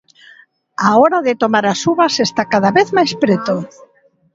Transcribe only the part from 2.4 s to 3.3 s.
cada vez máis